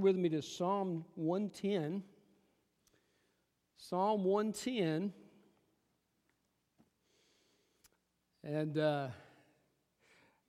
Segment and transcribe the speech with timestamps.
[0.00, 2.02] with me to Psalm 110.
[3.76, 5.12] Psalm 110.
[8.42, 9.08] And uh,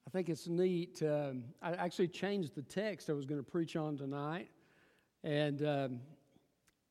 [0.07, 1.01] I think it's neat.
[1.03, 4.49] Um, I actually changed the text I was going to preach on tonight.
[5.23, 5.99] And um,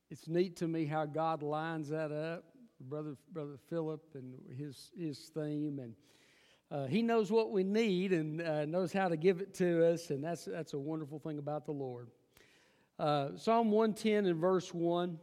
[0.09, 2.43] it's neat to me how God lines that up.
[2.79, 5.79] Brother, Brother Philip and his, his theme.
[5.79, 5.95] And
[6.71, 10.09] uh, he knows what we need and uh, knows how to give it to us,
[10.09, 12.07] and that's, that's a wonderful thing about the Lord.
[13.01, 15.17] Uh, Psalm 110 and verse 1.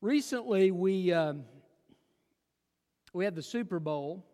[0.00, 1.42] Recently, we, um,
[3.12, 4.24] we had the Super Bowl,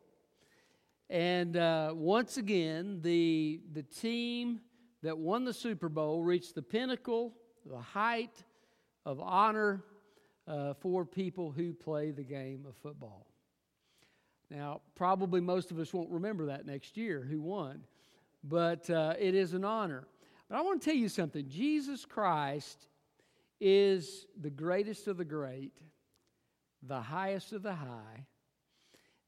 [1.08, 4.60] and uh, once again, the, the team
[5.02, 7.32] that won the Super Bowl reached the pinnacle,
[7.64, 8.44] the height
[9.06, 9.82] of honor
[10.46, 13.26] uh, for people who play the game of football.
[14.50, 17.84] Now, probably most of us won't remember that next year who won,
[18.44, 20.06] but uh, it is an honor.
[20.48, 22.86] But I want to tell you something Jesus Christ
[23.60, 25.72] is the greatest of the great,
[26.82, 28.26] the highest of the high,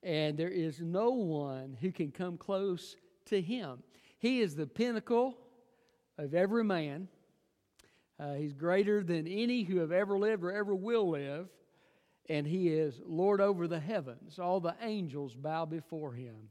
[0.03, 2.97] and there is no one who can come close
[3.27, 3.83] to him.
[4.19, 5.39] He is the pinnacle
[6.19, 7.09] of every man.
[8.21, 11.49] Uh, he's greater than any who have ever lived or ever will live
[12.29, 14.39] and he is Lord over the heavens.
[14.39, 16.51] All the angels bow before him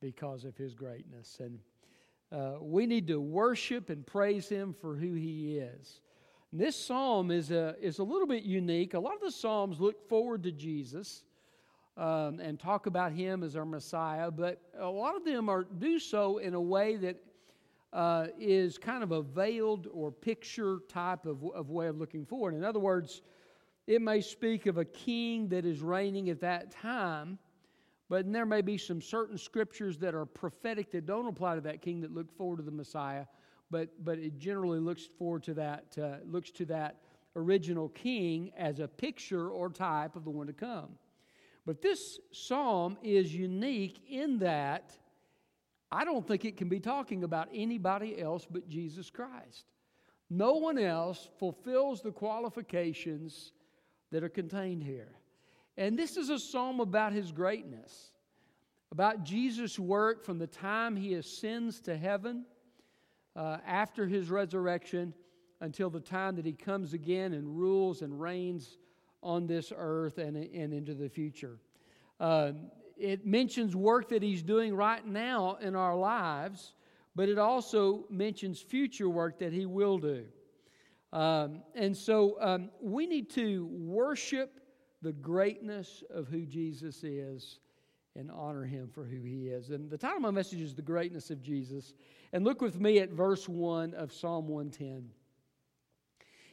[0.00, 1.38] because of his greatness.
[1.40, 1.58] And
[2.32, 6.00] uh, we need to worship and praise him for who he is.
[6.52, 8.94] And this psalm is a, is a little bit unique.
[8.94, 11.22] A lot of the psalms look forward to Jesus
[11.96, 15.98] um, and talk about him as our Messiah, but a lot of them are do
[15.98, 17.16] so in a way that
[17.92, 22.54] uh, is kind of a veiled or picture type of, of way of looking forward.
[22.54, 23.22] In other words,
[23.86, 27.38] it may speak of a king that is reigning at that time,
[28.08, 31.82] but there may be some certain scriptures that are prophetic that don't apply to that
[31.82, 33.26] king that look forward to the Messiah,
[33.70, 37.00] but, but it generally looks forward to that, uh, looks to that
[37.34, 40.90] original king as a picture or type of the one to come.
[41.66, 44.96] But this psalm is unique in that
[45.90, 49.64] I don't think it can be talking about anybody else but Jesus Christ.
[50.30, 53.52] No one else fulfills the qualifications
[54.10, 55.12] that are contained here.
[55.76, 58.10] And this is a psalm about his greatness,
[58.90, 62.44] about Jesus' work from the time he ascends to heaven
[63.34, 65.12] uh, after his resurrection
[65.60, 68.78] until the time that he comes again and rules and reigns
[69.22, 71.58] on this earth and, and into the future.
[72.20, 72.52] Uh,
[72.96, 76.72] it mentions work that he's doing right now in our lives,
[77.14, 80.24] but it also mentions future work that he will do.
[81.12, 84.60] Um, and so um, we need to worship
[85.06, 87.60] the greatness of who Jesus is
[88.16, 89.70] and honor him for who he is.
[89.70, 91.94] And the title of my message is The Greatness of Jesus.
[92.32, 95.08] And look with me at verse 1 of Psalm 110.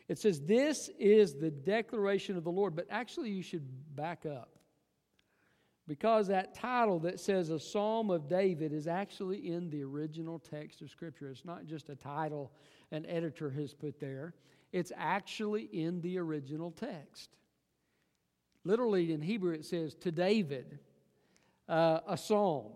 [0.08, 2.76] It says, This is the declaration of the Lord.
[2.76, 4.52] But actually, you should back up.
[5.88, 10.84] Because that title that says a psalm of David is actually in the original text
[10.84, 11.32] of Scripture.
[11.32, 12.52] It's not just a title
[12.92, 14.36] an editor has put there,
[14.72, 17.32] it's actually in the original text.
[18.64, 20.80] Literally in Hebrew, it says, To David,
[21.68, 22.74] uh, a psalm.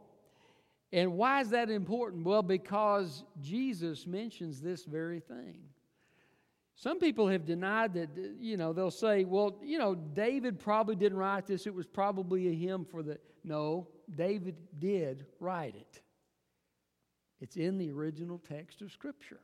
[0.94, 2.26] And why is that important?
[2.26, 5.60] Well, because Jesus mentions this very thing.
[6.76, 8.10] Some people have denied that,
[8.40, 11.66] you know, they'll say, well, you know, David probably didn't write this.
[11.66, 13.18] It was probably a hymn for the.
[13.44, 16.02] No, David did write it.
[17.42, 19.40] It's in the original text of Scripture.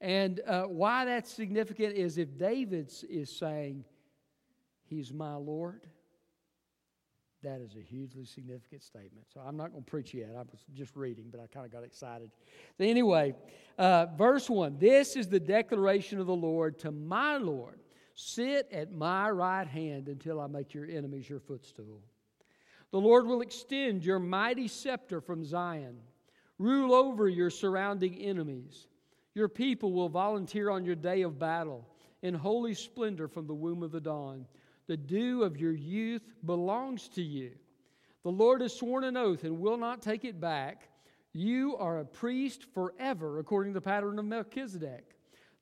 [0.00, 3.84] And uh, why that's significant is if David is saying,
[4.88, 5.82] He's my Lord,
[7.42, 9.26] that is a hugely significant statement.
[9.32, 10.30] So I'm not going to preach yet.
[10.34, 12.30] I was just reading, but I kind of got excited.
[12.80, 13.34] Anyway,
[13.78, 17.78] uh, verse 1 This is the declaration of the Lord to my Lord
[18.20, 22.02] Sit at my right hand until I make your enemies your footstool.
[22.90, 25.98] The Lord will extend your mighty scepter from Zion,
[26.58, 28.88] rule over your surrounding enemies.
[29.34, 31.86] Your people will volunteer on your day of battle
[32.22, 34.48] in holy splendor from the womb of the dawn.
[34.88, 37.52] The dew of your youth belongs to you.
[38.24, 40.88] The Lord has sworn an oath and will not take it back.
[41.32, 45.14] You are a priest forever, according to the pattern of Melchizedek.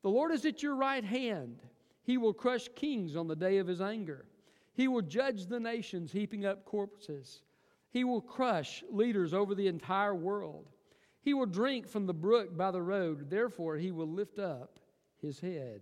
[0.03, 1.61] The Lord is at your right hand.
[2.05, 4.27] He will crush kings on the day of his anger.
[4.75, 7.43] He will judge the nations, heaping up corpses.
[7.91, 10.69] He will crush leaders over the entire world.
[11.23, 14.79] He will drink from the brook by the road, therefore, he will lift up
[15.21, 15.81] his head.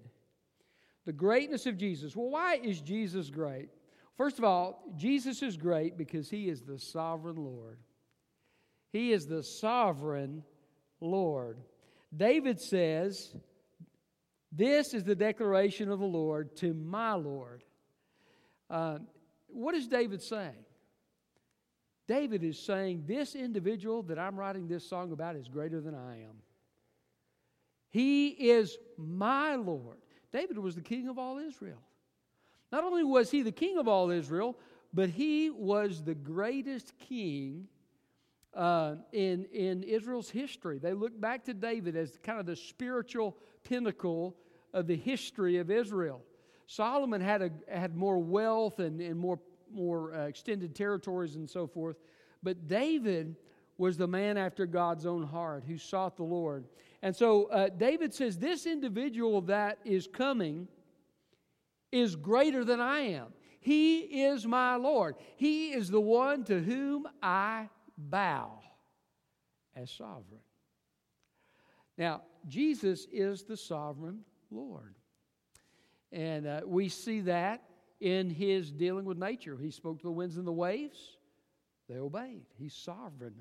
[1.05, 2.17] The greatness of Jesus.
[2.17, 3.69] Well, why is Jesus great?
[4.17, 7.79] First of all, Jesus is great because he is the sovereign Lord.
[8.93, 10.45] He is the sovereign
[11.01, 11.59] Lord.
[12.17, 13.35] David says,
[14.53, 17.65] This is the declaration of the Lord to my Lord.
[18.71, 18.99] Uh,
[19.49, 20.65] what is David saying?
[22.07, 26.23] David is saying, This individual that I'm writing this song about is greater than I
[26.23, 26.37] am.
[27.91, 29.99] He is my Lord.
[30.35, 31.79] David was the king of all Israel.
[32.73, 34.59] Not only was he the king of all Israel,
[34.93, 37.69] but he was the greatest king
[38.53, 40.81] uh, in, in Israel's history.
[40.81, 44.37] They look back to David as kind of the spiritual pinnacle
[44.73, 46.21] of the history of Israel.
[46.67, 49.39] Solomon had, a, had more wealth and, and more,
[49.73, 51.97] more uh, extended territories and so forth,
[52.43, 53.37] but David
[53.77, 56.67] was the man after God's own heart who sought the Lord.
[57.03, 60.69] And so uh, David says, This individual that is coming
[61.93, 63.27] is greater than I am.
[63.61, 65.17] He is my Lord.
[65.37, 68.59] He is the one to whom I bow
[69.75, 70.41] as sovereign.
[71.97, 74.95] Now, Jesus is the sovereign Lord.
[76.13, 77.63] And uh, we see that
[78.01, 79.57] in his dealing with nature.
[79.57, 81.17] He spoke to the winds and the waves,
[81.89, 82.45] they obeyed.
[82.57, 83.35] He's sovereign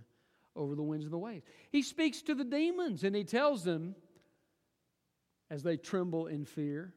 [0.56, 1.46] over the winds and the waves.
[1.72, 3.96] He speaks to the demons and he tells them,
[5.50, 6.94] as they tremble in fear,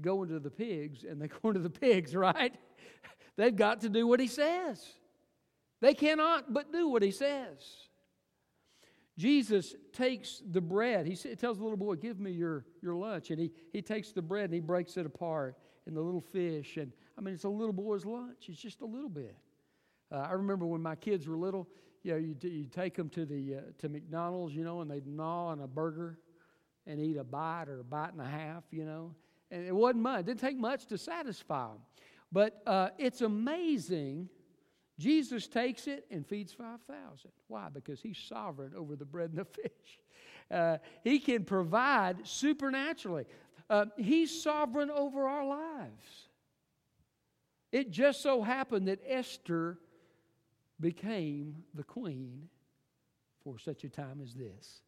[0.00, 2.54] go into the pigs, and they go into the pigs, right?
[3.36, 4.84] They've got to do what he says.
[5.80, 7.58] They cannot but do what he says.
[9.18, 11.06] Jesus takes the bread.
[11.06, 13.30] He tells the little boy, Give me your, your lunch.
[13.30, 15.56] And he, he takes the bread and he breaks it apart
[15.86, 16.76] and the little fish.
[16.76, 19.36] And I mean, it's a little boy's lunch, it's just a little bit.
[20.12, 21.68] Uh, I remember when my kids were little,
[22.06, 25.06] you know, you, you take them to, the, uh, to McDonald's, you know, and they'd
[25.06, 26.18] gnaw on a burger
[26.86, 29.12] and eat a bite or a bite and a half, you know.
[29.50, 31.78] And it wasn't much, it didn't take much to satisfy them.
[32.30, 34.28] But uh, it's amazing
[34.98, 37.30] Jesus takes it and feeds 5,000.
[37.48, 37.68] Why?
[37.72, 40.00] Because he's sovereign over the bread and the fish.
[40.50, 43.26] Uh, he can provide supernaturally.
[43.68, 46.28] Uh, he's sovereign over our lives.
[47.72, 49.78] It just so happened that Esther
[50.80, 52.48] became the queen
[53.42, 54.82] for such a time as this.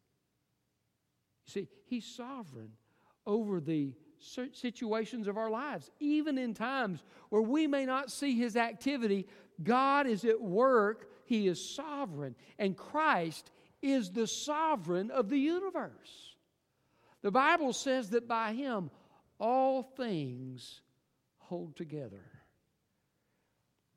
[1.45, 2.71] You see, he's sovereign
[3.25, 3.93] over the
[4.51, 9.25] situations of our lives, even in times where we may not see his activity,
[9.63, 13.51] God is at work, He is sovereign, and Christ
[13.81, 16.35] is the sovereign of the universe.
[17.21, 18.89] The Bible says that by Him
[19.39, 20.81] all things
[21.37, 22.25] hold together.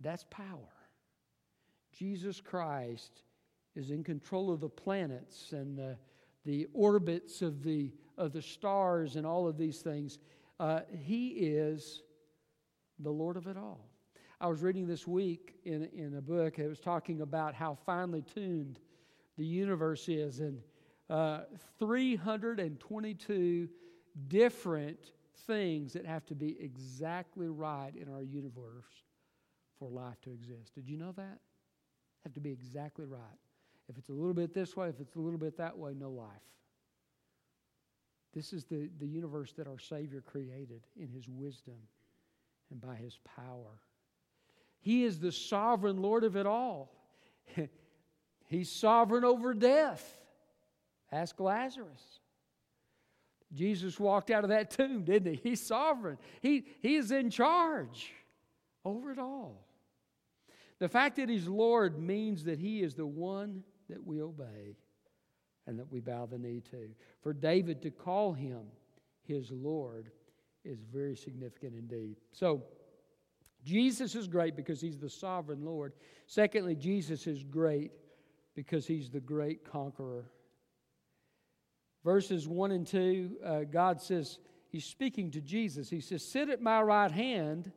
[0.00, 0.58] That's power.
[1.92, 3.22] Jesus Christ
[3.74, 5.96] is in control of the planets and the,
[6.44, 10.18] the orbits of the, of the stars and all of these things.
[10.60, 12.02] Uh, he is
[12.98, 13.88] the Lord of it all.
[14.40, 18.22] I was reading this week in, in a book, it was talking about how finely
[18.22, 18.80] tuned
[19.38, 20.60] the universe is, and
[21.08, 21.42] uh,
[21.78, 23.68] 322
[24.28, 25.12] different
[25.46, 29.04] things that have to be exactly right in our universe
[29.78, 30.74] for life to exist.
[30.74, 31.38] Did you know that?
[32.24, 33.20] Have to be exactly right.
[33.88, 36.10] If it's a little bit this way, if it's a little bit that way, no
[36.10, 36.28] life.
[38.34, 41.76] This is the, the universe that our Savior created in His wisdom
[42.70, 43.80] and by His power.
[44.80, 46.92] He is the sovereign Lord of it all.
[48.46, 50.18] He's sovereign over death.
[51.10, 52.20] Ask Lazarus.
[53.52, 55.50] Jesus walked out of that tomb, didn't he?
[55.50, 56.18] He's sovereign.
[56.40, 58.12] He, he is in charge
[58.84, 59.66] over it all.
[60.82, 64.76] The fact that he's Lord means that he is the one that we obey
[65.68, 66.88] and that we bow the knee to.
[67.22, 68.62] For David to call him
[69.22, 70.10] his Lord
[70.64, 72.16] is very significant indeed.
[72.32, 72.64] So,
[73.64, 75.92] Jesus is great because he's the sovereign Lord.
[76.26, 77.92] Secondly, Jesus is great
[78.56, 80.24] because he's the great conqueror.
[82.02, 85.88] Verses 1 and 2, uh, God says, He's speaking to Jesus.
[85.88, 87.70] He says, Sit at my right hand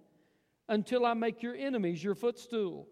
[0.67, 2.87] until I make your enemies your footstool.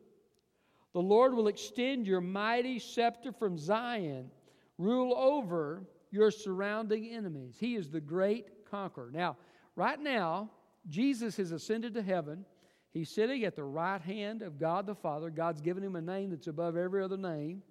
[0.94, 4.30] The Lord will extend your mighty scepter from Zion,
[4.78, 7.58] rule over your surrounding enemies.
[7.60, 9.10] He is the great conqueror.
[9.12, 9.38] Now,
[9.76, 10.52] right now,
[10.88, 12.46] Jesus has ascended to heaven.
[12.92, 15.32] He's sitting at the right hand of God the Father.
[15.32, 17.64] God's given him a name that's above every other name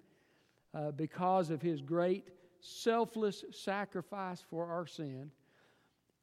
[0.73, 2.27] uh, because of his great
[2.59, 5.31] selfless sacrifice for our sin.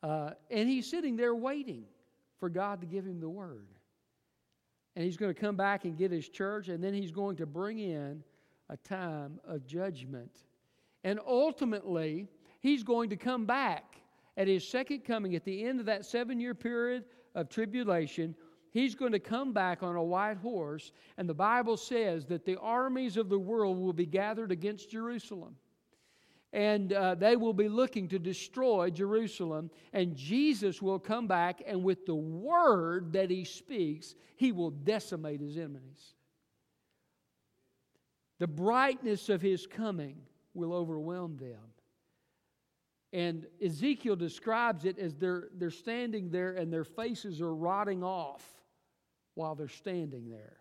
[0.02, 1.84] Uh, and he's sitting there waiting
[2.38, 3.68] for God to give him the word.
[4.96, 7.46] And he's going to come back and get his church, and then he's going to
[7.46, 8.22] bring in
[8.68, 10.42] a time of judgment.
[11.04, 12.28] And ultimately,
[12.60, 13.96] he's going to come back
[14.36, 17.04] at his second coming at the end of that seven year period
[17.34, 18.34] of tribulation
[18.70, 22.56] He's going to come back on a white horse, and the Bible says that the
[22.58, 25.56] armies of the world will be gathered against Jerusalem.
[26.52, 29.70] And uh, they will be looking to destroy Jerusalem.
[29.92, 35.40] And Jesus will come back, and with the word that he speaks, he will decimate
[35.40, 36.14] his enemies.
[38.38, 40.16] The brightness of his coming
[40.54, 41.60] will overwhelm them.
[43.12, 48.44] And Ezekiel describes it as they're, they're standing there and their faces are rotting off
[49.34, 50.56] while they're standing there.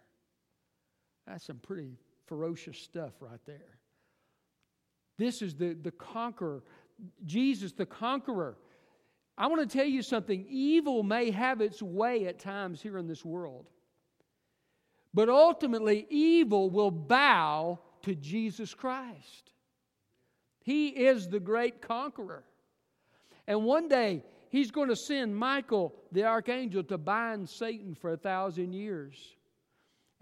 [1.27, 3.78] That's some pretty ferocious stuff right there.
[5.19, 6.63] This is the, the conqueror,
[7.25, 8.55] Jesus, the conqueror.
[9.37, 13.05] I want to tell you something evil may have its way at times here in
[13.05, 13.65] this world,
[15.13, 19.51] but ultimately, evil will bow to Jesus Christ.
[20.63, 22.45] He is the great conqueror.
[23.45, 28.17] And one day, he's going to send Michael, the archangel, to bind Satan for a
[28.17, 29.35] thousand years.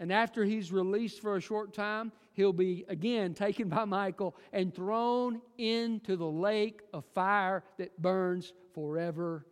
[0.00, 4.74] And after he's released for a short time, he'll be again taken by Michael and
[4.74, 9.46] thrown into the lake of fire that burns forever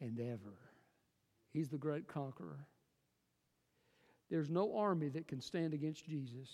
[0.00, 0.56] and ever.
[1.52, 2.66] He's the great conqueror.
[4.30, 6.48] There's no army that can stand against Jesus.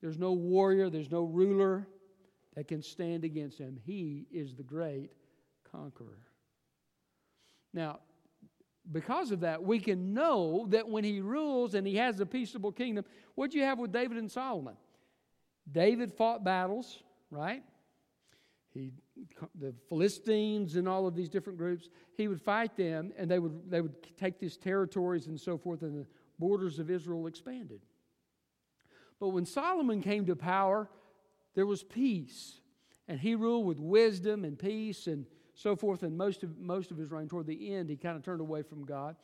[0.00, 1.86] There's no warrior, there's no ruler
[2.56, 3.78] that can stand against him.
[3.84, 5.12] He is the great
[5.70, 6.18] conqueror.
[7.72, 8.00] Now,
[8.90, 12.72] because of that, we can know that when he rules and he has a peaceable
[12.72, 14.76] kingdom, what do you have with David and Solomon?
[15.70, 17.62] David fought battles, right?
[18.74, 18.90] He,
[19.54, 23.70] the Philistines and all of these different groups, he would fight them and they would,
[23.70, 26.06] they would take these territories and so forth, and the
[26.38, 27.80] borders of Israel expanded.
[29.20, 30.90] But when Solomon came to power,
[31.54, 32.58] there was peace.
[33.06, 36.02] And he ruled with wisdom and peace and so forth.
[36.02, 38.62] And most of, most of his reign, toward the end, he kind of turned away
[38.62, 39.16] from God.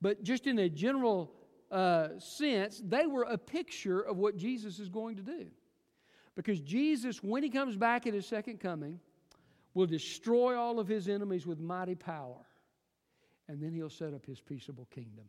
[0.00, 1.32] But just in a general
[1.70, 5.46] uh, sense, they were a picture of what Jesus is going to do.
[6.34, 8.98] Because Jesus, when he comes back at his second coming,
[9.74, 12.46] will destroy all of his enemies with mighty power.
[13.48, 15.24] And then he'll set up his peaceable kingdom.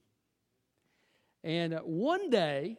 [1.43, 2.77] And uh, one day,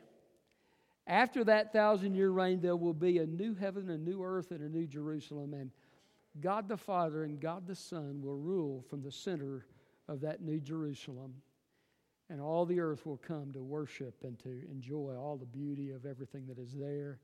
[1.07, 4.63] after that thousand year reign, there will be a new heaven, a new earth, and
[4.63, 5.53] a new Jerusalem.
[5.53, 5.71] And
[6.41, 9.67] God the Father and God the Son will rule from the center
[10.09, 11.35] of that new Jerusalem.
[12.31, 16.07] And all the earth will come to worship and to enjoy all the beauty of
[16.07, 17.21] everything that is there.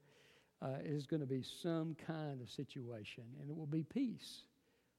[0.62, 4.42] Uh, it is going to be some kind of situation, and it will be peace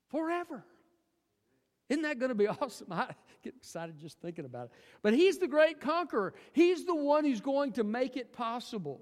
[0.09, 0.65] forever.
[1.87, 2.87] Isn't that going to be awesome?
[2.91, 3.13] I
[3.43, 4.71] get excited just thinking about it.
[5.03, 9.01] But He's the great conqueror, He's the one who's going to make it possible.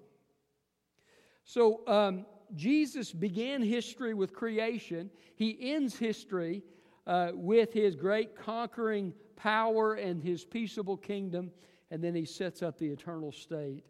[1.46, 2.26] So, um,
[2.56, 6.64] Jesus began history with creation, He ends history
[7.08, 11.52] uh, with His great conquering power and His peaceable kingdom,
[11.92, 13.84] and then He sets up the eternal state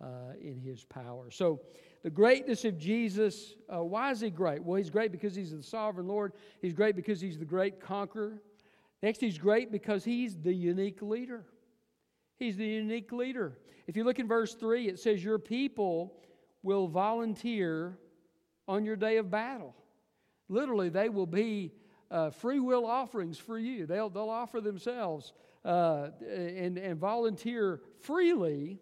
[0.00, 1.30] uh, in His power.
[1.30, 1.60] So,
[2.02, 3.54] the greatness of Jesus.
[3.68, 4.62] Uh, why is he great?
[4.62, 6.32] Well, he's great because he's the sovereign Lord.
[6.62, 8.40] He's great because he's the great conqueror.
[9.02, 11.44] Next, he's great because he's the unique leader.
[12.38, 13.58] He's the unique leader.
[13.86, 16.14] If you look in verse 3, it says, Your people
[16.62, 17.98] will volunteer
[18.66, 19.74] on your day of battle.
[20.48, 21.72] Literally, they will be
[22.10, 23.86] uh, free will offerings for you.
[23.86, 25.32] They'll, they'll offer themselves
[25.64, 28.78] uh, and, and volunteer freely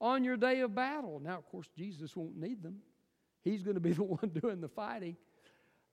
[0.00, 1.20] on your day of battle.
[1.22, 2.78] Now, of course, Jesus won't need them,
[3.42, 5.16] He's going to be the one doing the fighting.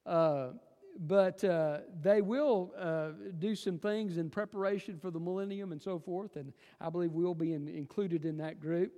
[0.06, 0.50] Uh,
[0.98, 6.00] but uh, they will uh, do some things in preparation for the millennium and so
[6.00, 8.92] forth, and I believe we'll be in, included in that group.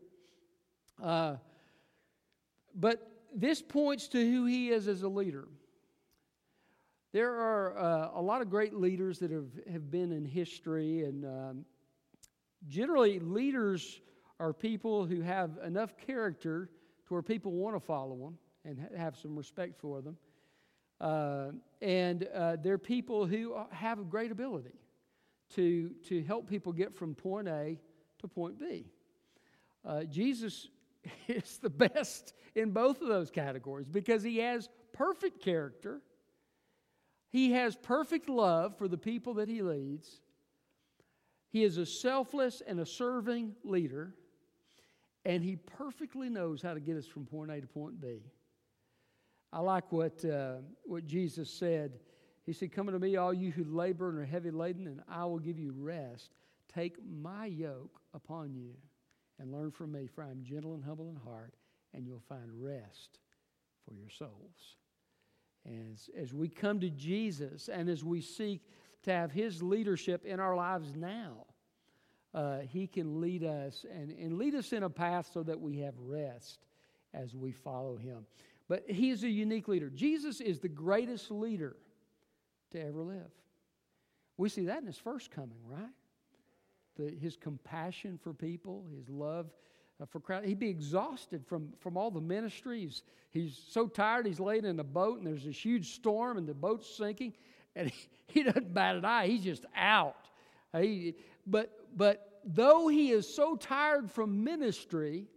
[1.02, 1.36] Uh,
[2.82, 5.48] but this points to who he is as a leader.
[7.14, 11.26] There are uh, a lot of great leaders that have, have been in history, and
[11.26, 11.66] um,
[12.68, 14.02] generally, leaders
[14.40, 16.70] are people who have enough character
[17.06, 20.18] to where people want to follow them and have some respect for them.
[21.00, 24.74] Uh, and uh, they're people who have a great ability
[25.56, 27.78] to, to help people get from point A
[28.20, 28.86] to point B.
[29.84, 30.70] Uh, Jesus
[31.28, 36.02] is the best in both of those categories because he has perfect character,
[37.30, 40.22] he has perfect love for the people that he leads,
[41.50, 44.14] he is a selfless and a serving leader,
[45.26, 48.20] and he perfectly knows how to get us from point A to point B.
[49.54, 52.00] I like what, uh, what Jesus said.
[52.46, 55.26] He said, Come unto me, all you who labor and are heavy laden, and I
[55.26, 56.32] will give you rest.
[56.74, 58.72] Take my yoke upon you
[59.42, 61.54] and learn from me, for I am gentle and humble in heart,
[61.94, 63.20] and you'll find rest
[63.86, 64.78] for your souls.
[65.66, 68.62] As, as we come to Jesus and as we seek
[69.04, 71.46] to have His leadership in our lives now,
[72.34, 75.80] uh, He can lead us and, and lead us in a path so that we
[75.80, 76.60] have rest
[77.14, 78.26] as we follow Him.
[78.68, 79.90] but He is a unique leader.
[79.90, 81.76] Jesus is the greatest leader
[82.72, 83.32] to ever live.
[84.38, 85.92] We see that in his first coming, right?
[86.98, 89.48] The, his compassion for people, his love
[90.02, 90.46] uh, for crowd.
[90.46, 93.04] He'd be exhausted from, from all the ministries.
[93.30, 96.54] He's so tired, he's laying in a boat, and there's this huge storm, and the
[96.54, 97.34] boat's sinking,
[97.76, 99.28] and he, he doesn't bat an eye.
[99.28, 100.28] He's just out.
[100.78, 105.28] He, but, but though he is so tired from ministry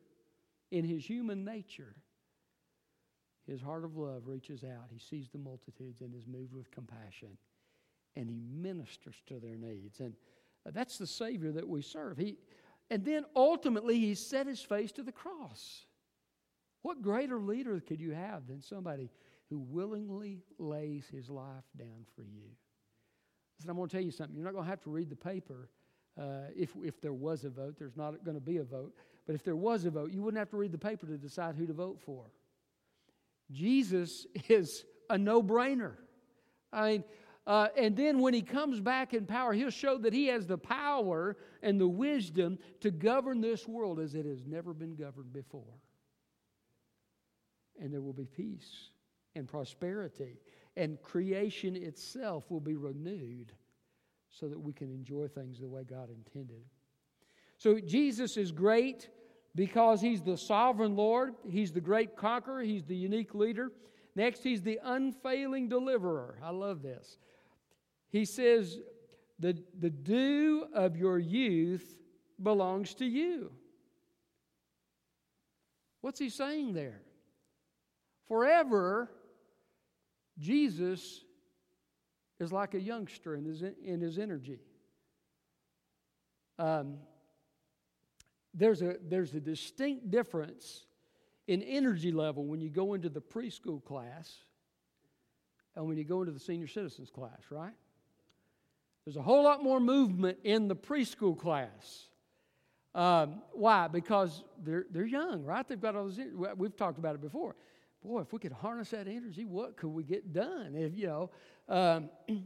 [0.71, 1.95] in his human nature,
[3.47, 4.87] his heart of love reaches out.
[4.91, 7.37] He sees the multitudes and is moved with compassion.
[8.17, 10.01] And he ministers to their needs.
[10.01, 10.15] And
[10.73, 12.17] that's the Savior that we serve.
[12.17, 12.37] He,
[12.91, 15.87] and then ultimately, he set his face to the cross.
[16.83, 19.11] What greater leader could you have than somebody
[19.51, 22.51] who willingly lays his life down for you?
[23.59, 24.37] Listen, I'm going to tell you something.
[24.37, 25.71] You're not going to have to read the paper
[26.21, 27.77] uh, if, if there was a vote.
[27.79, 28.95] There's not going to be a vote.
[29.27, 31.57] But if there was a vote, you wouldn't have to read the paper to decide
[31.57, 32.27] who to vote for.
[33.51, 35.95] Jesus is a no brainer.
[36.73, 37.05] I mean,
[37.47, 40.57] uh, and then when he comes back in power, he'll show that he has the
[40.57, 45.75] power and the wisdom to govern this world as it has never been governed before.
[47.79, 48.91] And there will be peace
[49.37, 50.39] and prosperity,
[50.77, 53.53] and creation itself will be renewed
[54.31, 56.63] so that we can enjoy things the way God intended.
[57.59, 59.09] So Jesus is great
[59.55, 63.71] because he's the sovereign Lord, he's the great conqueror, he's the unique leader.
[64.17, 66.39] Next, he's the unfailing deliverer.
[66.43, 67.19] I love this.
[68.15, 68.79] He says,
[69.41, 71.99] The, the dew of your youth
[72.41, 73.51] belongs to you.
[76.01, 77.01] What's he saying there?
[78.29, 79.11] Forever,
[80.39, 81.25] Jesus
[82.39, 84.61] is like a youngster in his, in his energy.
[86.57, 86.99] Um,
[88.55, 90.87] there's a, there's a distinct difference
[91.49, 94.33] in energy level when you go into the preschool class
[95.75, 97.75] and when you go into the senior citizens class, right?
[99.05, 102.07] There's a whole lot more movement in the preschool class.
[102.95, 103.89] Um, why?
[103.89, 105.67] Because they're, they're young, right?
[105.67, 106.19] They've got all those,
[106.57, 107.57] we've talked about it before.
[108.03, 110.75] Boy, if we could harness that energy, what could we get done?
[110.75, 111.31] If, you know,
[111.69, 112.11] um,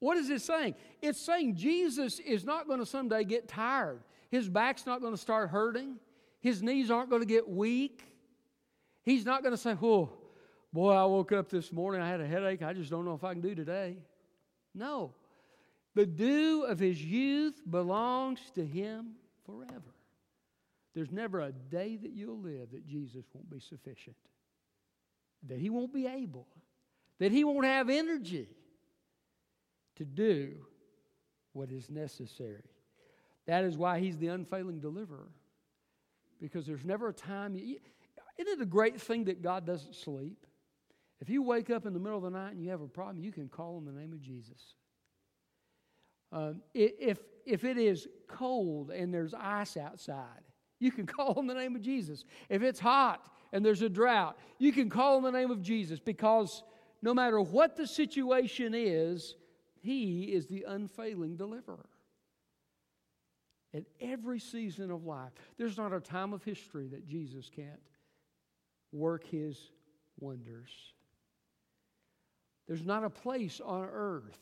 [0.00, 0.74] what is it saying?
[1.00, 4.00] It's saying Jesus is not going to someday get tired.
[4.30, 5.96] His back's not going to start hurting.
[6.40, 8.02] His knees aren't going to get weak.
[9.02, 10.10] He's not going to say, "Oh,
[10.72, 12.62] boy, I woke up this morning, I had a headache.
[12.62, 13.96] I just don't know if I can do today."
[14.74, 15.12] No.
[15.96, 19.12] The dew of his youth belongs to him
[19.46, 19.94] forever.
[20.94, 24.16] There's never a day that you'll live that Jesus won't be sufficient,
[25.48, 26.46] that he won't be able,
[27.18, 28.46] that he won't have energy
[29.96, 30.56] to do
[31.54, 32.68] what is necessary.
[33.46, 35.30] That is why he's the unfailing deliverer.
[36.42, 37.54] Because there's never a time.
[37.54, 37.78] You,
[38.36, 40.44] isn't it a great thing that God doesn't sleep?
[41.22, 43.24] If you wake up in the middle of the night and you have a problem,
[43.24, 44.74] you can call on the name of Jesus.
[46.32, 50.42] Um, if, if it is cold and there's ice outside,
[50.78, 52.24] you can call on the name of Jesus.
[52.48, 56.00] If it's hot and there's a drought, you can call on the name of Jesus
[56.00, 56.62] because
[57.02, 59.36] no matter what the situation is,
[59.80, 61.88] He is the unfailing deliverer
[63.74, 65.32] at every season of life.
[65.58, 67.80] There's not a time of history that Jesus can't
[68.92, 69.70] work his
[70.18, 70.70] wonders.
[72.66, 74.38] There's not a place on earth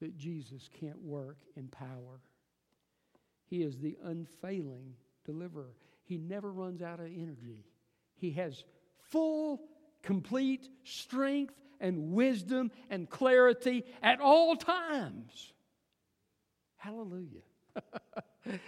[0.00, 2.20] that Jesus can't work in power.
[3.46, 5.74] He is the unfailing deliverer.
[6.04, 7.64] He never runs out of energy.
[8.16, 8.64] He has
[9.10, 9.60] full,
[10.02, 15.52] complete strength and wisdom and clarity at all times.
[16.76, 17.42] Hallelujah.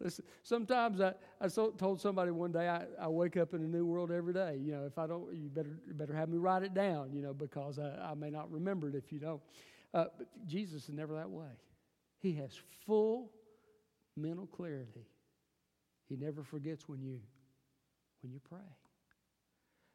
[0.00, 3.86] Listen, sometimes I, I told somebody one day I, I wake up in a new
[3.86, 4.58] world every day.
[4.60, 7.12] You know, if I don't, you better better have me write it down.
[7.12, 9.40] You know, because I, I may not remember it if you don't.
[9.94, 11.50] Uh, but Jesus is never that way.
[12.18, 13.30] He has full
[14.16, 15.06] mental clarity.
[16.08, 17.20] He never forgets when you
[18.22, 18.60] when you pray.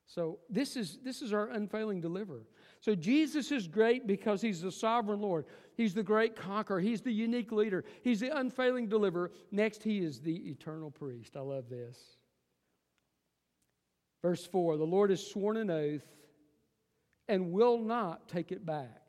[0.06, 2.48] So this is this is our unfailing deliverer.
[2.80, 5.46] So Jesus is great because he's the sovereign Lord.
[5.76, 6.80] He's the great conqueror.
[6.80, 7.84] He's the unique leader.
[8.04, 9.32] He's the unfailing deliverer.
[9.52, 11.36] Next, he is the eternal priest.
[11.36, 11.98] I love this.
[14.22, 16.08] Verse 4 The Lord has sworn an oath
[17.28, 19.07] and will not take it back.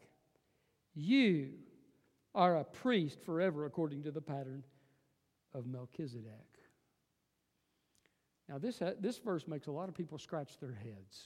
[1.00, 1.50] You
[2.34, 4.64] are a priest forever according to the pattern
[5.54, 6.32] of Melchizedek.
[8.48, 11.22] Now, this, uh, this verse makes a lot of people scratch their heads.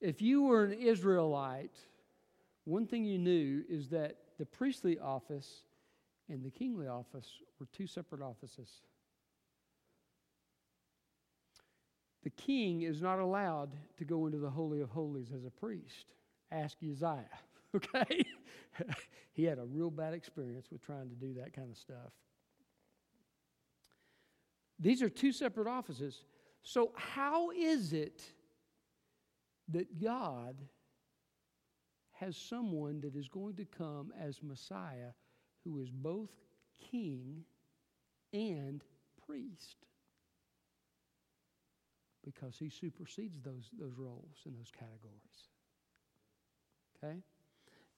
[0.00, 1.76] If you were an Israelite,
[2.62, 5.64] one thing you knew is that the priestly office
[6.28, 8.82] and the kingly office were two separate offices.
[12.22, 16.12] the king is not allowed to go into the Holy of Holies as a priest.
[16.52, 17.28] Ask Uzziah,
[17.76, 18.24] okay?
[19.32, 22.12] he had a real bad experience with trying to do that kind of stuff.
[24.78, 26.24] These are two separate offices.
[26.62, 28.22] So, how is it
[29.68, 30.56] that God
[32.12, 35.12] has someone that is going to come as Messiah
[35.64, 36.30] who is both
[36.90, 37.44] king
[38.32, 38.82] and
[39.26, 39.76] priest?
[42.24, 45.49] Because he supersedes those, those roles and those categories.
[47.02, 47.16] Okay?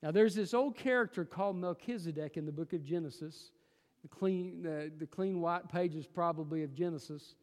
[0.02, 3.50] Now, there's this old character called Melchizedek in the book of Genesis.
[4.02, 7.36] The clean, the clean white pages, probably, of Genesis.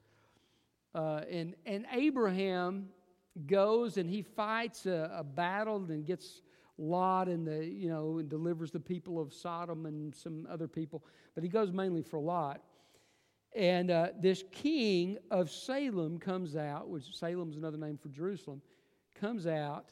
[0.93, 2.89] Uh, and, and Abraham
[3.45, 6.41] goes and he fights a, a, battle and gets
[6.77, 11.03] Lot and the you know and delivers the people of Sodom and some other people,
[11.35, 12.61] but he goes mainly for Lot.
[13.55, 18.61] And uh, this king of Salem comes out, which Salem's another name for Jerusalem,
[19.19, 19.89] comes out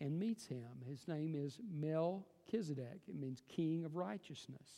[0.00, 0.68] and meets him.
[0.88, 3.00] His name is Melchizedek.
[3.08, 4.68] It means king of righteousness.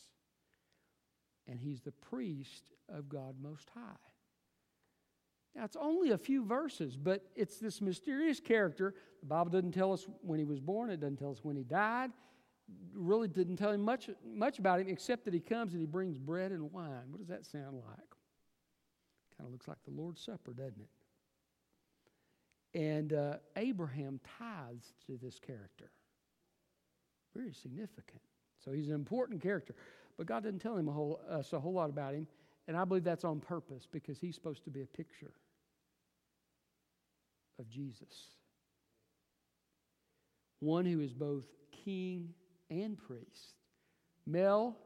[1.47, 3.95] And he's the priest of God Most High.
[5.55, 8.93] Now, it's only a few verses, but it's this mysterious character.
[9.21, 11.63] The Bible doesn't tell us when he was born, it doesn't tell us when he
[11.63, 12.11] died.
[12.93, 16.19] Really didn't tell him much, much about him, except that he comes and he brings
[16.19, 17.05] bread and wine.
[17.09, 18.09] What does that sound like?
[19.37, 20.89] Kind of looks like the Lord's Supper, doesn't it?
[22.73, 25.91] And uh, Abraham tithes to this character.
[27.35, 28.21] Very significant.
[28.63, 29.73] So he's an important character.
[30.17, 32.27] But God didn't tell him a whole, us a whole lot about him.
[32.67, 35.33] And I believe that's on purpose because he's supposed to be a picture
[37.57, 38.35] of Jesus.
[40.59, 42.33] One who is both king
[42.69, 43.55] and priest.
[44.27, 44.77] Mel,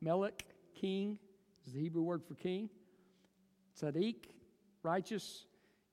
[0.00, 1.18] Melech, king,
[1.66, 2.68] is the Hebrew word for king.
[3.80, 4.26] Tzaddik,
[4.82, 5.46] righteous,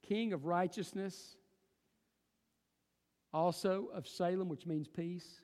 [0.08, 1.36] king of righteousness.
[3.34, 5.42] Also of Salem, which means peace.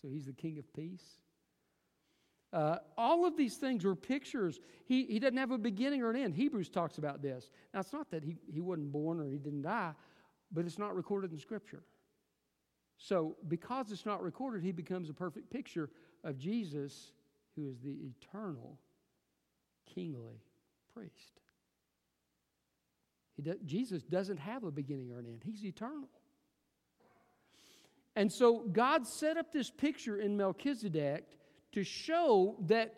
[0.00, 1.18] So he's the king of peace.
[2.52, 4.58] Uh, all of these things were pictures.
[4.86, 6.34] He, he doesn't have a beginning or an end.
[6.34, 7.50] Hebrews talks about this.
[7.74, 9.92] Now, it's not that he, he wasn't born or he didn't die,
[10.50, 11.82] but it's not recorded in Scripture.
[12.96, 15.90] So, because it's not recorded, he becomes a perfect picture
[16.24, 17.12] of Jesus,
[17.54, 18.78] who is the eternal,
[19.94, 20.40] kingly
[20.94, 21.40] priest.
[23.64, 26.08] Jesus doesn't have a beginning or an end, he's eternal.
[28.18, 31.24] And so, God set up this picture in Melchizedek
[31.70, 32.92] to show that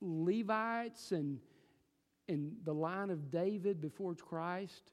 [0.00, 1.40] Levites and,
[2.28, 4.92] and the line of David before Christ,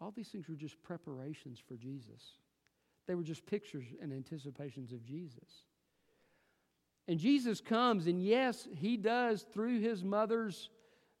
[0.00, 2.38] all these things were just preparations for Jesus.
[3.06, 5.66] They were just pictures and anticipations of Jesus.
[7.06, 10.70] And Jesus comes, and yes, he does through his mother's,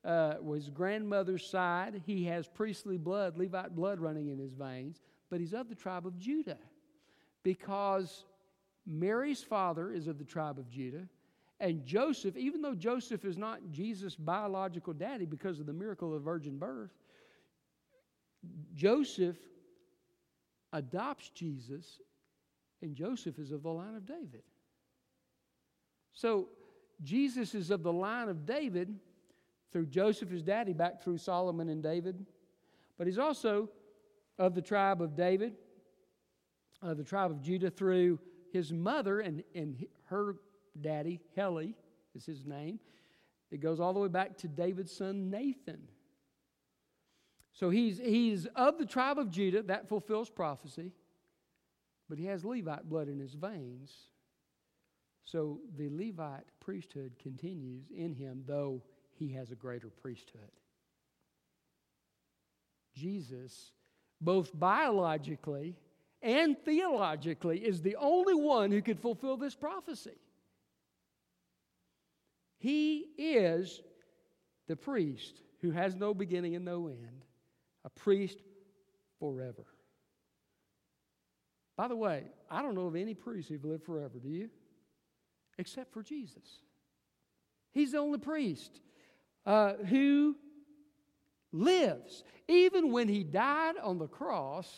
[0.06, 5.38] uh, his grandmother's side, he has priestly blood, Levite blood running in his veins, but
[5.38, 6.56] he's of the tribe of Judah
[7.42, 8.24] because
[8.86, 11.06] Mary's father is of the tribe of Judah.
[11.60, 16.22] And Joseph, even though Joseph is not Jesus' biological daddy because of the miracle of
[16.22, 16.90] virgin birth,
[18.74, 19.36] Joseph
[20.72, 22.00] adopts Jesus,
[22.80, 24.42] and Joseph is of the line of David.
[26.12, 26.48] So
[27.02, 28.98] Jesus is of the line of David
[29.72, 32.24] through Joseph, his daddy, back through Solomon and David.
[32.96, 33.68] But he's also
[34.38, 35.54] of the tribe of David,
[36.82, 38.18] of the tribe of Judah through
[38.52, 40.36] his mother and, and her
[40.80, 41.74] daddy, Heli
[42.14, 42.80] is his name.
[43.50, 45.88] It goes all the way back to David's son Nathan.
[47.52, 50.92] So he's, he's of the tribe of Judah, that fulfills prophecy,
[52.08, 53.92] but he has Levite blood in his veins.
[55.24, 58.82] So the Levite priesthood continues in him, though
[59.16, 60.50] he has a greater priesthood.
[62.94, 63.72] Jesus,
[64.20, 65.76] both biologically
[66.22, 70.18] and theologically, is the only one who could fulfill this prophecy.
[72.58, 73.80] He is
[74.68, 77.24] the priest who has no beginning and no end,
[77.84, 78.38] a priest
[79.18, 79.64] forever.
[81.76, 84.50] By the way, I don't know of any priest who've lived forever, do you?
[85.58, 86.60] Except for Jesus.
[87.72, 88.80] He's the only priest
[89.46, 90.36] uh, who
[91.52, 92.24] lives.
[92.48, 94.70] Even when he died on the cross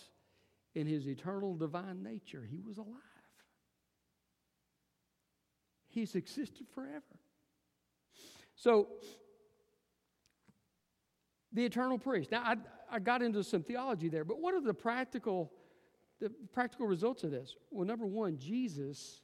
[0.75, 2.89] in his eternal divine nature, he was alive.
[5.89, 7.03] He's existed forever.
[8.55, 8.89] So,
[11.53, 12.31] the eternal priest.
[12.31, 12.57] Now, I,
[12.91, 15.53] I got into some theology there, but what are the practical,
[16.21, 17.57] the practical results of this?
[17.71, 19.21] Well, number one, Jesus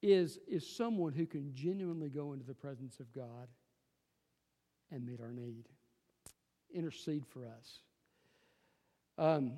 [0.00, 3.48] is, is someone who can genuinely go into the presence of God
[4.92, 5.64] and meet our need.
[6.72, 7.80] intercede for us.
[9.18, 9.52] Um,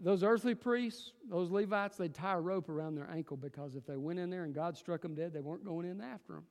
[0.00, 3.96] those earthly priests, those Levites, they'd tie a rope around their ankle because if they
[3.96, 6.44] went in there and God struck them dead, they weren't going in after them.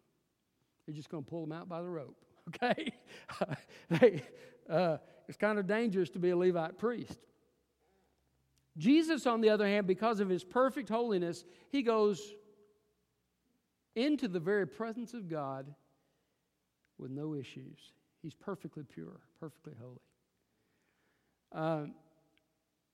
[0.85, 2.17] They're just going to pull them out by the rope.
[2.63, 2.91] Okay?
[3.91, 4.23] they,
[4.67, 7.19] uh, it's kind of dangerous to be a Levite priest.
[8.75, 12.33] Jesus, on the other hand, because of his perfect holiness, he goes
[13.95, 15.67] into the very presence of God
[16.97, 17.77] with no issues.
[18.23, 19.99] He's perfectly pure, perfectly holy.
[21.51, 21.93] Um,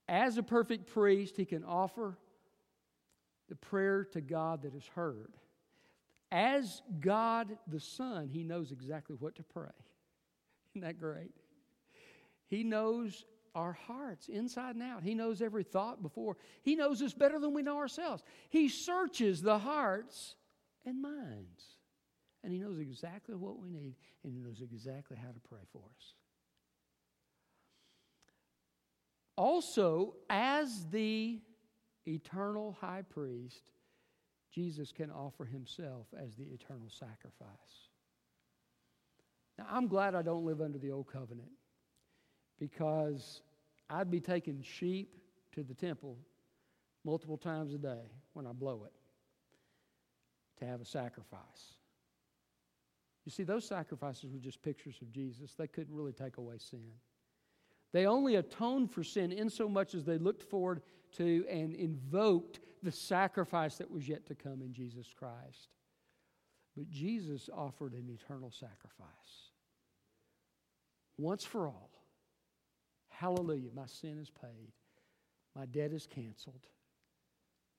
[0.07, 2.17] as a perfect priest, he can offer
[3.49, 5.33] the prayer to God that is heard.
[6.31, 9.69] As God the Son, he knows exactly what to pray.
[10.71, 11.31] Isn't that great?
[12.47, 15.01] He knows our hearts inside and out.
[15.03, 16.35] He knows every thought before.
[16.61, 18.21] He knows us better than we know ourselves.
[18.49, 20.35] He searches the hearts
[20.85, 21.63] and minds.
[22.43, 25.81] And He knows exactly what we need, and He knows exactly how to pray for
[25.97, 26.13] us.
[29.37, 31.39] Also, as the
[32.05, 33.61] eternal high priest,
[34.53, 37.89] Jesus can offer himself as the eternal sacrifice.
[39.57, 41.51] Now, I'm glad I don't live under the old covenant
[42.59, 43.41] because
[43.89, 45.17] I'd be taking sheep
[45.53, 46.17] to the temple
[47.03, 48.93] multiple times a day when I blow it
[50.59, 51.75] to have a sacrifice.
[53.25, 55.53] You see, those sacrifices were just pictures of Jesus.
[55.53, 56.91] They couldn't really take away sin.
[57.95, 60.81] They only atoned for sin in so much as they looked forward
[61.13, 65.69] to and invoked the sacrifice that was yet to come in Jesus Christ.
[66.75, 69.07] But Jesus offered an eternal sacrifice.
[71.17, 71.89] Once for all.
[73.07, 74.73] Hallelujah, my sin is paid.
[75.55, 76.67] My debt is canceled.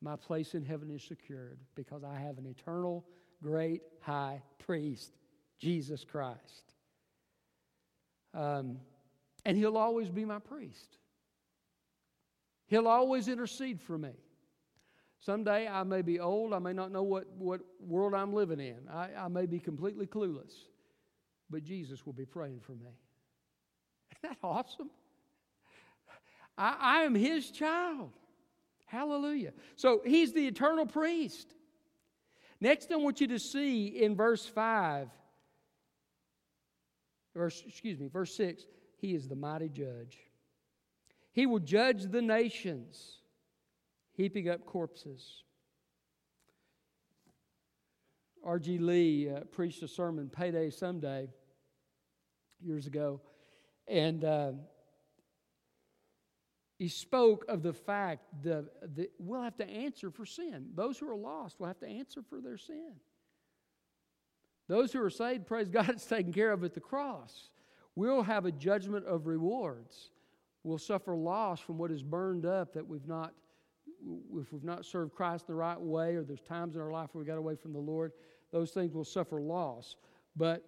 [0.01, 3.05] My place in heaven is secured because I have an eternal,
[3.43, 5.13] great high priest,
[5.59, 6.73] Jesus Christ.
[8.33, 8.79] Um,
[9.47, 10.99] and he'll always be my priest.
[12.67, 14.11] He'll always intercede for me.
[15.21, 18.89] Someday I may be old, I may not know what, what world I'm living in,
[18.93, 20.53] I, I may be completely clueless,
[21.49, 22.91] but Jesus will be praying for me.
[24.11, 24.91] Isn't that awesome?
[26.59, 28.11] I, I am his child.
[28.87, 29.53] Hallelujah.
[29.77, 31.55] So he's the eternal priest.
[32.61, 35.09] Next, I want you to see in verse 5,
[37.35, 38.65] verse, excuse me, verse 6,
[38.97, 40.19] he is the mighty judge.
[41.33, 43.19] He will judge the nations,
[44.13, 45.43] heaping up corpses.
[48.43, 48.79] R.G.
[48.79, 51.29] Lee uh, preached a sermon, Payday Someday,
[52.61, 53.21] years ago,
[53.89, 54.53] and uh,
[56.79, 60.69] he spoke of the fact that, that we'll have to answer for sin.
[60.75, 62.93] Those who are lost will have to answer for their sin.
[64.69, 67.51] Those who are saved, praise God, it's taken care of at the cross.
[67.97, 70.11] We'll have a judgment of rewards.
[70.63, 73.33] We'll suffer loss from what is burned up that we've not,
[74.37, 77.25] if we've not served Christ the right way, or there's times in our life where
[77.25, 78.13] we got away from the Lord,
[78.53, 79.97] those things will suffer loss.
[80.37, 80.63] But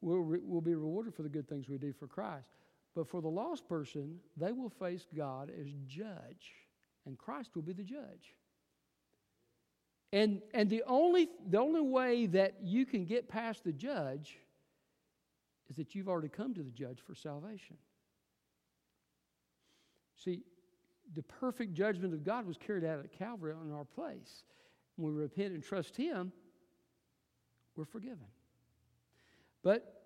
[0.00, 2.48] we'll, we'll be rewarded for the good things we do for Christ.
[2.94, 6.52] But for the lost person, they will face God as judge,
[7.06, 8.34] and Christ will be the judge.
[10.12, 14.38] And, and the, only, the only way that you can get past the judge
[15.70, 17.76] is that you've already come to the judge for salvation.
[20.16, 20.42] See,
[21.14, 24.42] the perfect judgment of God was carried out at Calvary in our place.
[24.96, 26.32] When we repent and trust Him,
[27.76, 28.26] we're forgiven.
[29.62, 30.02] But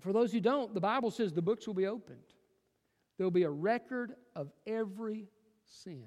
[0.00, 2.18] for those who don't, the Bible says the books will be opened.
[3.16, 5.26] There'll be a record of every
[5.64, 6.06] sin.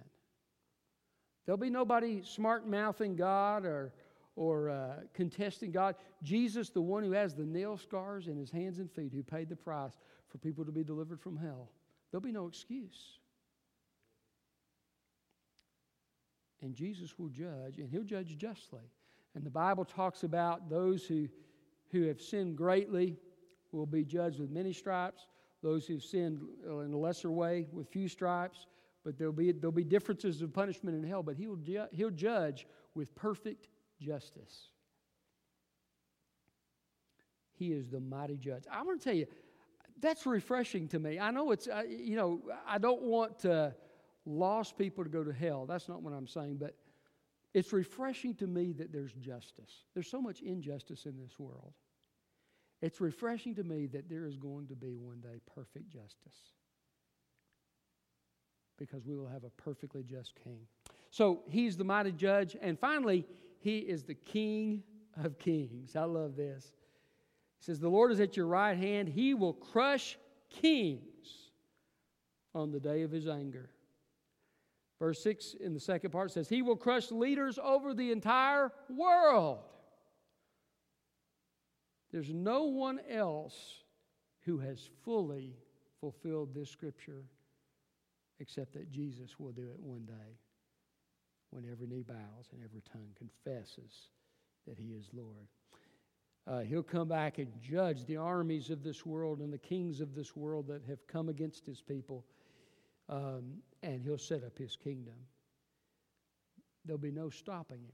[1.46, 3.94] There'll be nobody smart mouthing God or,
[4.36, 5.96] or uh, contesting God.
[6.24, 9.50] Jesus, the one who has the nail scars in his hands and feet, who paid
[9.50, 9.94] the price
[10.30, 11.70] for people to be delivered from hell.
[12.10, 13.20] There'll be no excuse.
[16.62, 18.92] And Jesus will judge, and he'll judge justly.
[19.36, 21.28] And the Bible talks about those who,
[21.92, 23.18] who have sinned greatly
[23.72, 25.28] will be judged with many stripes,
[25.64, 28.68] those who've sinned in a lesser way with few stripes,
[29.04, 31.58] but there'll be, there'll be differences of punishment in hell, but he'll,
[31.92, 33.68] he'll judge with perfect
[34.02, 34.70] justice.
[37.54, 38.64] He is the mighty judge.
[38.72, 39.28] I want to tell you,
[40.02, 41.20] that's refreshing to me.
[41.20, 43.70] I know it's, uh, you know, I don't want uh,
[44.26, 45.66] lost people to go to hell.
[45.68, 46.76] That's not what I'm saying, but
[47.54, 49.72] it's refreshing to me that there's justice.
[49.94, 51.74] There's so much injustice in this world.
[52.82, 56.56] It's refreshing to me that there is going to be one day perfect justice
[58.80, 60.62] because we will have a perfectly just king.
[61.12, 62.58] So he's the mighty judge.
[62.60, 63.28] And finally,
[63.62, 64.82] he is the king
[65.24, 65.96] of kings.
[65.96, 66.74] I love this.
[67.60, 69.08] He says, The Lord is at your right hand.
[69.08, 70.18] He will crush
[70.50, 71.52] kings
[72.56, 73.70] on the day of his anger.
[74.98, 79.60] Verse 6 in the second part says, He will crush leaders over the entire world.
[82.12, 83.56] There's no one else
[84.42, 85.56] who has fully
[86.00, 87.26] fulfilled this scripture
[88.40, 90.40] except that Jesus will do it one day
[91.52, 94.10] when every knee bows and every tongue confesses
[94.68, 95.48] that He is Lord.
[96.48, 100.16] Uh, he'll come back and judge the armies of this world and the kings of
[100.16, 102.26] this world that have come against his people,
[103.10, 103.44] um,
[103.84, 105.14] and he'll set up his kingdom.
[106.84, 107.92] There'll be no stopping him.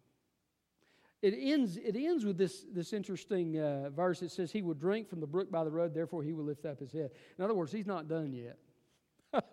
[1.22, 4.22] It ends, it ends with this, this interesting uh, verse.
[4.22, 6.66] It says, He will drink from the brook by the road, therefore he will lift
[6.66, 7.10] up his head.
[7.38, 8.58] In other words, he's not done yet.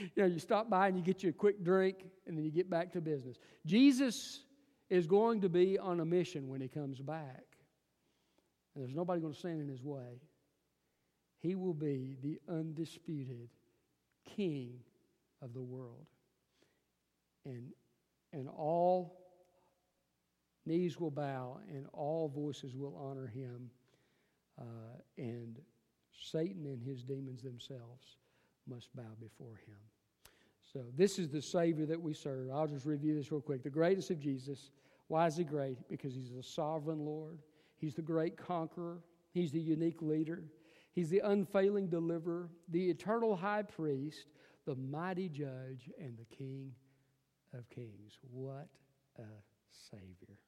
[0.00, 2.50] you know, you stop by and you get you a quick drink, and then you
[2.50, 3.38] get back to business.
[3.64, 4.40] Jesus
[4.90, 7.44] is going to be on a mission when he comes back
[8.76, 10.20] and there's nobody going to stand in his way.
[11.40, 13.48] He will be the undisputed
[14.36, 14.80] king
[15.40, 16.06] of the world.
[17.46, 17.72] And,
[18.34, 19.18] and all
[20.66, 23.70] knees will bow and all voices will honor him.
[24.60, 25.58] Uh, and
[26.12, 28.18] Satan and his demons themselves
[28.68, 29.76] must bow before him.
[30.72, 32.50] So, this is the Savior that we serve.
[32.52, 33.62] I'll just review this real quick.
[33.62, 34.70] The greatest of Jesus.
[35.08, 35.78] Why is he great?
[35.88, 37.38] Because he's a sovereign Lord.
[37.76, 38.98] He's the great conqueror,
[39.32, 40.42] He's the unique leader,
[40.92, 44.26] He's the unfailing deliverer, the eternal high priest,
[44.64, 46.72] the mighty judge, and the King
[47.52, 48.18] of kings.
[48.32, 48.68] What
[49.18, 49.22] a
[49.90, 50.38] Savior.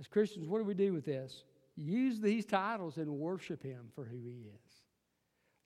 [0.00, 1.44] As Christians, what do we do with this?
[1.76, 4.82] Use these titles and worship Him for who He is.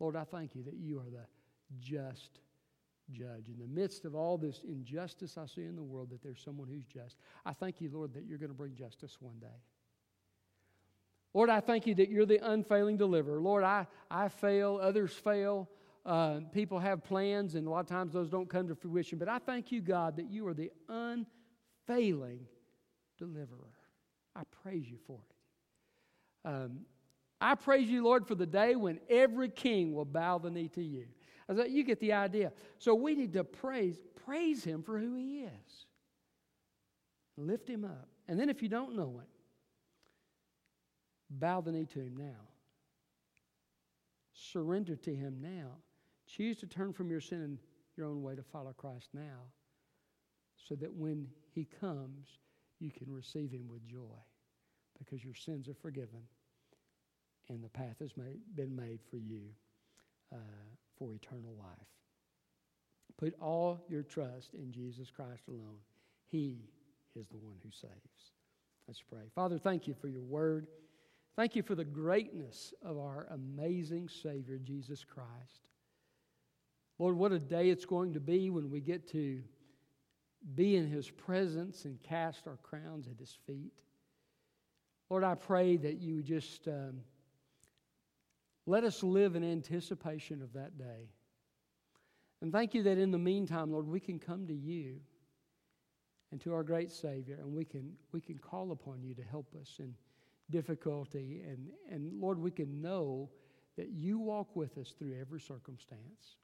[0.03, 1.25] Lord, I thank you that you are the
[1.79, 2.41] just
[3.09, 3.49] judge.
[3.49, 6.67] In the midst of all this injustice I see in the world, that there's someone
[6.67, 7.19] who's just.
[7.47, 9.47] I thank you, Lord, that you're going to bring justice one day.
[11.35, 13.41] Lord, I thank you that you're the unfailing deliverer.
[13.41, 15.69] Lord, I, I fail, others fail.
[16.05, 19.21] Uh, people have plans, and a lot of times those don't come to fruition.
[19.21, 22.41] But I thank you, God, that you are the unfailing
[23.19, 23.71] deliverer.
[24.35, 26.49] I praise you for it.
[26.49, 26.81] Um,
[27.43, 30.83] I praise you, Lord, for the day when every king will bow the knee to
[30.83, 31.07] you.
[31.69, 32.53] You get the idea.
[32.79, 35.87] So we need to praise, praise him for who he is.
[37.37, 38.09] Lift him up.
[38.29, 39.29] And then if you don't know it,
[41.39, 42.49] Bow the knee to Him now.
[44.33, 45.71] Surrender to Him now.
[46.27, 47.59] Choose to turn from your sin and
[47.97, 49.51] your own way to follow Christ now
[50.57, 52.39] so that when He comes,
[52.81, 54.19] you can receive Him with joy
[54.99, 56.23] because your sins are forgiven
[57.49, 59.43] and the path has made, been made for you
[60.33, 60.37] uh,
[60.99, 61.89] for eternal life.
[63.19, 65.79] Put all your trust in Jesus Christ alone.
[66.27, 66.59] He
[67.15, 68.33] is the one who saves.
[68.89, 69.31] Let's pray.
[69.35, 70.67] Father, thank you for your word.
[71.37, 75.69] Thank you for the greatness of our amazing Savior, Jesus Christ.
[76.99, 79.43] Lord, what a day it's going to be when we get to
[80.55, 83.73] be in His presence and cast our crowns at His feet.
[85.09, 87.01] Lord, I pray that you would just um,
[88.67, 91.11] let us live in anticipation of that day.
[92.41, 95.01] And thank you that in the meantime, Lord, we can come to you
[96.31, 99.55] and to our great Savior, and we can, we can call upon you to help
[99.61, 99.77] us.
[99.79, 99.95] in
[100.53, 101.43] difficulty.
[101.45, 103.31] And, and Lord, we can know
[103.77, 106.37] that you walk with us through every circumstance.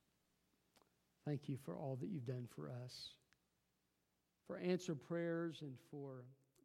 [1.24, 3.10] Thank you for all that you've done for us,
[4.46, 6.24] for answered prayers and for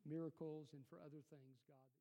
[0.10, 1.92] miracles and for other things, God.